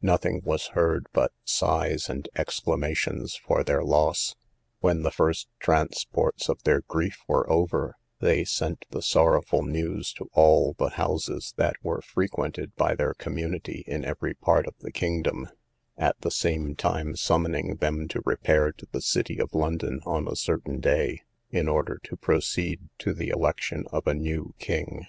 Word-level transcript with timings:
Nothing 0.00 0.40
was 0.44 0.68
heard 0.68 1.08
but 1.12 1.32
sighs 1.44 2.08
and 2.08 2.28
exclamations 2.36 3.34
for 3.34 3.64
their 3.64 3.82
loss. 3.82 4.36
When 4.78 5.02
the 5.02 5.10
first 5.10 5.48
transports 5.58 6.48
of 6.48 6.62
their 6.62 6.82
grief 6.82 7.24
were 7.26 7.50
over, 7.50 7.96
they 8.20 8.44
sent 8.44 8.84
the 8.90 9.02
sorrowful 9.02 9.64
news 9.64 10.12
to 10.12 10.28
all 10.32 10.74
the 10.74 10.90
houses 10.90 11.54
that 11.56 11.74
were 11.82 12.02
frequented 12.02 12.72
by 12.76 12.94
their 12.94 13.14
community 13.14 13.82
in 13.88 14.04
every 14.04 14.34
part 14.34 14.68
of 14.68 14.76
the 14.78 14.92
kingdom; 14.92 15.48
at 15.98 16.20
the 16.20 16.30
same 16.30 16.76
time 16.76 17.16
summoning 17.16 17.78
them 17.78 18.06
to 18.10 18.22
repair 18.24 18.70
to 18.70 18.86
the 18.92 19.02
city 19.02 19.40
of 19.40 19.52
London 19.56 20.02
on 20.06 20.28
a 20.28 20.36
certain 20.36 20.78
day, 20.78 21.22
in 21.50 21.66
order 21.66 21.98
to 22.04 22.16
proceed 22.16 22.88
to 22.98 23.12
the 23.12 23.30
election 23.30 23.84
of 23.90 24.06
a 24.06 24.14
new 24.14 24.54
king. 24.60 25.04